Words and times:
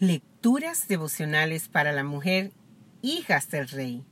Lecturas 0.00 0.88
devocionales 0.88 1.68
para 1.68 1.92
la 1.92 2.04
mujer, 2.04 2.52
hijas 3.02 3.50
del 3.50 3.68
rey. 3.68 4.02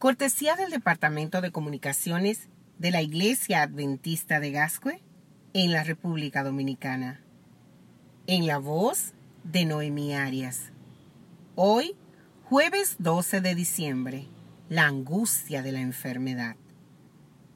Cortesía 0.00 0.56
del 0.56 0.72
Departamento 0.72 1.40
de 1.40 1.52
Comunicaciones 1.52 2.48
de 2.80 2.90
la 2.90 3.00
Iglesia 3.00 3.62
Adventista 3.62 4.40
de 4.40 4.50
Gascue 4.50 5.00
en 5.52 5.70
la 5.70 5.84
República 5.84 6.42
Dominicana. 6.42 7.20
En 8.26 8.48
la 8.48 8.58
voz 8.58 9.12
de 9.44 9.66
Noemí 9.66 10.16
Arias. 10.16 10.72
Hoy, 11.54 11.94
jueves 12.42 12.96
12 12.98 13.40
de 13.40 13.54
diciembre, 13.54 14.26
la 14.68 14.88
angustia 14.88 15.62
de 15.62 15.70
la 15.70 15.80
enfermedad. 15.80 16.56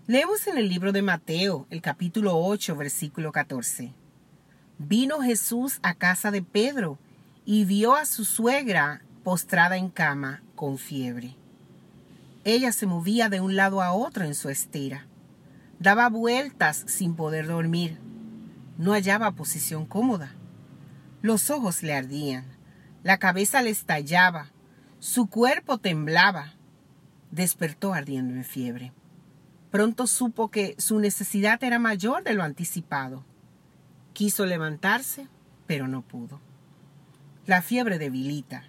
Leemos 0.06 0.46
en 0.46 0.58
el 0.58 0.68
libro 0.68 0.92
de 0.92 1.02
Mateo, 1.02 1.66
el 1.70 1.82
capítulo 1.82 2.38
8, 2.38 2.76
versículo 2.76 3.32
14. 3.32 3.92
Vino 4.78 5.20
Jesús 5.22 5.80
a 5.82 5.94
casa 5.94 6.30
de 6.30 6.42
Pedro 6.42 7.00
y 7.46 7.64
vio 7.64 7.94
a 7.94 8.04
su 8.06 8.24
suegra 8.24 9.02
postrada 9.22 9.76
en 9.76 9.88
cama 9.88 10.42
con 10.56 10.78
fiebre. 10.78 11.36
Ella 12.44 12.72
se 12.72 12.86
movía 12.86 13.28
de 13.28 13.40
un 13.40 13.54
lado 13.54 13.80
a 13.80 13.92
otro 13.92 14.24
en 14.24 14.34
su 14.34 14.48
estera. 14.50 15.06
Daba 15.78 16.08
vueltas 16.08 16.84
sin 16.86 17.14
poder 17.14 17.46
dormir. 17.46 17.98
No 18.78 18.92
hallaba 18.92 19.30
posición 19.30 19.86
cómoda. 19.86 20.34
Los 21.22 21.50
ojos 21.50 21.84
le 21.84 21.94
ardían. 21.94 22.44
La 23.04 23.18
cabeza 23.18 23.62
le 23.62 23.70
estallaba. 23.70 24.50
Su 24.98 25.28
cuerpo 25.28 25.78
temblaba. 25.78 26.54
Despertó 27.30 27.94
ardiendo 27.94 28.34
en 28.34 28.44
fiebre. 28.44 28.92
Pronto 29.70 30.08
supo 30.08 30.50
que 30.50 30.74
su 30.78 30.98
necesidad 30.98 31.62
era 31.62 31.78
mayor 31.78 32.24
de 32.24 32.34
lo 32.34 32.42
anticipado. 32.42 33.24
Quiso 34.14 34.46
levantarse, 34.46 35.28
pero 35.66 35.86
no 35.86 36.02
pudo. 36.02 36.40
La 37.46 37.62
fiebre 37.62 37.98
debilita, 37.98 38.64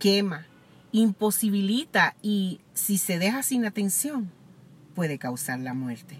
quema, 0.00 0.46
imposibilita 0.90 2.16
y, 2.20 2.60
si 2.74 2.98
se 2.98 3.20
deja 3.20 3.44
sin 3.44 3.64
atención, 3.64 4.32
puede 4.96 5.18
causar 5.18 5.60
la 5.60 5.72
muerte. 5.72 6.18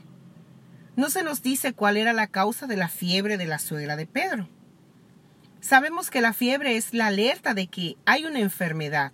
No 0.95 1.11
se 1.11 1.25
nos 1.25 1.43
dice 1.43 1.73
cuál 1.73 1.97
era 1.97 2.13
la 2.13 2.29
causa 2.29 2.69
de 2.69 2.77
la 2.77 2.89
fiebre 2.89 3.37
de 3.37 3.47
la 3.47 3.59
suegra 3.59 3.97
de 3.97 4.07
Pedro. 4.07 4.49
Sabemos 5.61 6.11
que 6.11 6.21
la 6.21 6.33
fiebre 6.33 6.77
es 6.77 6.95
la 6.95 7.09
alerta 7.09 7.53
de 7.53 7.67
que 7.67 7.97
hay 8.07 8.25
una 8.27 8.39
enfermedad, 8.39 9.13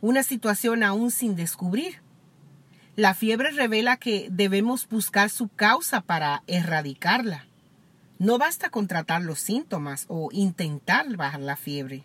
una 0.00 0.22
situación 0.22 0.82
aún 0.82 1.10
sin 1.10 1.36
descubrir. 1.36 2.00
La 2.96 3.12
fiebre 3.12 3.50
revela 3.50 3.98
que 3.98 4.28
debemos 4.30 4.88
buscar 4.88 5.28
su 5.28 5.48
causa 5.48 6.00
para 6.00 6.42
erradicarla. 6.46 7.46
No 8.18 8.38
basta 8.38 8.70
con 8.70 8.88
tratar 8.88 9.22
los 9.22 9.40
síntomas 9.40 10.06
o 10.08 10.30
intentar 10.32 11.14
bajar 11.16 11.40
la 11.40 11.56
fiebre, 11.56 12.04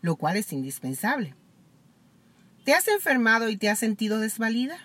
lo 0.00 0.16
cual 0.16 0.36
es 0.36 0.52
indispensable. 0.52 1.34
¿Te 2.64 2.72
has 2.72 2.86
enfermado 2.86 3.48
y 3.48 3.56
te 3.56 3.68
has 3.68 3.78
sentido 3.78 4.20
desvalida? 4.20 4.78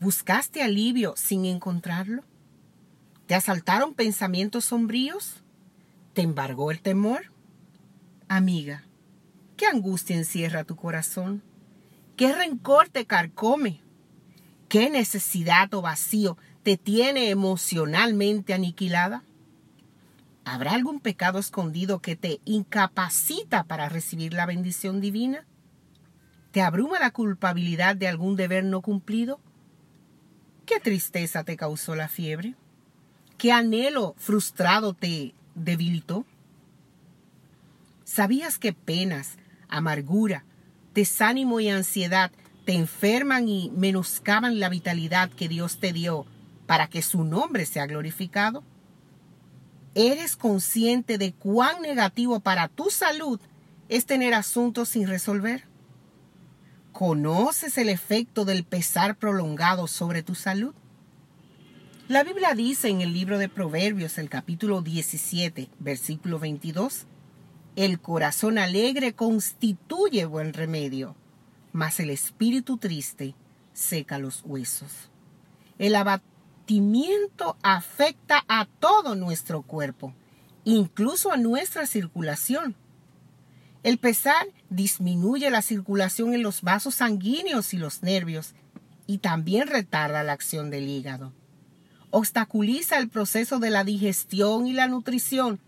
¿Buscaste 0.00 0.62
alivio 0.62 1.14
sin 1.16 1.44
encontrarlo? 1.44 2.24
¿Te 3.26 3.34
asaltaron 3.34 3.94
pensamientos 3.94 4.64
sombríos? 4.64 5.42
¿Te 6.14 6.22
embargó 6.22 6.70
el 6.70 6.80
temor? 6.80 7.32
Amiga, 8.28 8.84
¿qué 9.56 9.66
angustia 9.66 10.16
encierra 10.16 10.64
tu 10.64 10.76
corazón? 10.76 11.42
¿Qué 12.16 12.32
rencor 12.32 12.88
te 12.88 13.04
carcome? 13.04 13.80
¿Qué 14.68 14.88
necesidad 14.88 15.72
o 15.74 15.82
vacío 15.82 16.38
te 16.62 16.78
tiene 16.78 17.28
emocionalmente 17.28 18.54
aniquilada? 18.54 19.22
¿Habrá 20.44 20.72
algún 20.72 21.00
pecado 21.00 21.38
escondido 21.38 22.00
que 22.00 22.16
te 22.16 22.40
incapacita 22.44 23.64
para 23.64 23.88
recibir 23.88 24.32
la 24.32 24.46
bendición 24.46 25.00
divina? 25.00 25.46
¿Te 26.50 26.62
abruma 26.62 26.98
la 26.98 27.12
culpabilidad 27.12 27.94
de 27.94 28.08
algún 28.08 28.34
deber 28.34 28.64
no 28.64 28.82
cumplido? 28.82 29.40
¿Qué 30.66 30.80
tristeza 30.80 31.44
te 31.44 31.56
causó 31.56 31.94
la 31.94 32.08
fiebre? 32.08 32.56
¿Qué 33.38 33.52
anhelo 33.52 34.14
frustrado 34.18 34.94
te 34.94 35.34
debilitó? 35.54 36.26
¿Sabías 38.04 38.58
que 38.58 38.72
penas, 38.72 39.38
amargura, 39.68 40.44
desánimo 40.92 41.60
y 41.60 41.68
ansiedad 41.68 42.32
te 42.64 42.74
enferman 42.74 43.48
y 43.48 43.70
menoscaban 43.70 44.60
la 44.60 44.68
vitalidad 44.68 45.30
que 45.30 45.48
Dios 45.48 45.78
te 45.78 45.92
dio 45.92 46.26
para 46.66 46.88
que 46.88 47.00
su 47.00 47.24
nombre 47.24 47.64
sea 47.64 47.86
glorificado? 47.86 48.64
¿Eres 49.94 50.36
consciente 50.36 51.18
de 51.18 51.32
cuán 51.34 51.82
negativo 51.82 52.40
para 52.40 52.68
tu 52.68 52.90
salud 52.90 53.38
es 53.88 54.06
tener 54.06 54.32
asuntos 54.32 54.88
sin 54.88 55.06
resolver? 55.06 55.64
¿Conoces 56.92 57.76
el 57.76 57.90
efecto 57.90 58.44
del 58.44 58.64
pesar 58.64 59.16
prolongado 59.16 59.86
sobre 59.86 60.22
tu 60.22 60.34
salud? 60.34 60.74
La 62.08 62.24
Biblia 62.24 62.54
dice 62.54 62.88
en 62.88 63.00
el 63.00 63.12
libro 63.12 63.38
de 63.38 63.48
Proverbios, 63.48 64.18
el 64.18 64.28
capítulo 64.28 64.82
17, 64.82 65.68
versículo 65.78 66.38
22, 66.38 67.06
el 67.76 68.00
corazón 68.00 68.58
alegre 68.58 69.14
constituye 69.14 70.24
buen 70.24 70.52
remedio, 70.52 71.16
mas 71.72 72.00
el 72.00 72.10
espíritu 72.10 72.76
triste 72.76 73.34
seca 73.72 74.18
los 74.18 74.42
huesos. 74.44 75.10
El, 75.78 75.96
afecta 77.62 78.44
a 78.48 78.66
todo 78.66 79.14
nuestro 79.14 79.62
cuerpo, 79.62 80.14
incluso 80.64 81.32
a 81.32 81.36
nuestra 81.36 81.86
circulación. 81.86 82.76
El 83.82 83.98
pesar 83.98 84.46
disminuye 84.70 85.50
la 85.50 85.60
circulación 85.60 86.34
en 86.34 86.42
los 86.42 86.62
vasos 86.62 86.96
sanguíneos 86.96 87.74
y 87.74 87.78
los 87.78 88.02
nervios 88.02 88.54
y 89.06 89.18
también 89.18 89.66
retarda 89.66 90.22
la 90.22 90.32
acción 90.32 90.70
del 90.70 90.88
hígado. 90.88 91.32
Obstaculiza 92.10 92.98
el 92.98 93.08
proceso 93.08 93.58
de 93.58 93.70
la 93.70 93.84
digestión 93.84 94.66
y 94.66 94.72
la 94.72 94.86
nutrición 94.86 95.58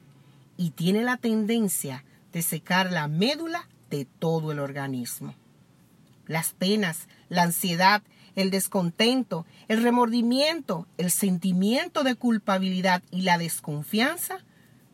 y 0.57 0.71
tiene 0.71 1.03
la 1.03 1.17
tendencia 1.17 2.05
de 2.33 2.43
secar 2.43 2.93
la 2.93 3.09
médula 3.09 3.69
de 3.91 4.05
todo 4.05 4.53
el 4.53 4.61
organismo. 4.61 5.35
Las 6.27 6.53
penas, 6.53 7.09
la 7.29 7.43
ansiedad 7.43 8.03
el 8.35 8.51
descontento, 8.51 9.47
el 9.69 9.83
remordimiento, 9.83 10.87
el 10.99 11.11
sentimiento 11.11 12.03
de 12.03 12.15
culpabilidad 12.15 13.03
y 13.11 13.23
la 13.23 13.39
desconfianza 13.39 14.39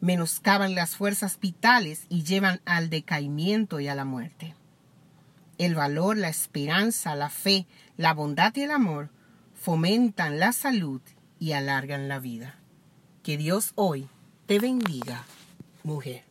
menoscaban 0.01 0.75
las 0.75 0.97
fuerzas 0.97 1.39
vitales 1.41 2.05
y 2.09 2.23
llevan 2.23 2.61
al 2.65 2.91
decaimiento 2.91 3.81
y 3.81 3.89
a 3.89 3.95
la 3.95 4.05
muerte. 4.05 4.55
El 5.59 5.75
valor, 5.75 6.17
la 6.17 6.29
esperanza, 6.29 7.15
la 7.15 7.29
fe, 7.29 7.67
la 7.97 8.15
bondad 8.15 8.55
y 8.57 8.63
el 8.63 8.71
amor 8.71 9.11
fomentan 9.55 10.39
la 10.39 10.53
salud 10.53 11.03
y 11.39 11.53
alargan 11.53 12.09
la 12.09 12.19
vida. 12.19 12.57
Que 13.23 13.37
Dios 13.37 13.73
hoy 13.75 14.09
te 14.47 14.59
bendiga, 14.59 15.25
mujer. 15.83 16.25